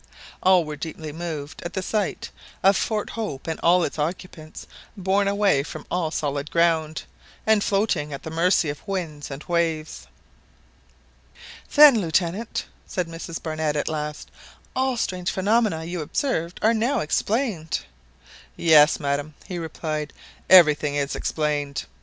All 0.41 0.65
were 0.65 0.75
deeply 0.75 1.11
moved 1.11 1.61
at 1.61 1.73
the 1.73 1.83
sight 1.83 2.31
of 2.63 2.75
Fort 2.75 3.11
Hope 3.11 3.45
and 3.45 3.59
all 3.59 3.83
its 3.83 3.99
occupants 3.99 4.65
borne 4.97 5.27
away 5.27 5.61
from 5.61 5.85
all 5.91 6.09
solid 6.09 6.49
ground, 6.49 7.03
and 7.45 7.63
floating 7.63 8.11
at 8.11 8.23
the 8.23 8.31
mercy 8.31 8.67
of 8.69 8.87
winds 8.87 9.29
and 9.29 9.43
waves. 9.43 10.07
"Then, 11.75 12.01
Lieutenant," 12.01 12.65
said 12.87 13.07
Mrs 13.07 13.43
Barnett 13.43 13.75
at 13.75 13.87
last, 13.89 14.31
"all 14.75 14.93
the 14.93 14.97
strange 15.03 15.29
phenomena 15.29 15.83
you 15.83 16.01
observed 16.01 16.57
are 16.63 16.73
now 16.73 17.01
explained!" 17.01 17.81
"Yes, 18.55 18.99
madam," 18.99 19.35
he 19.45 19.59
replied, 19.59 20.13
"everything 20.49 20.95
is 20.95 21.15
explained. 21.15 21.85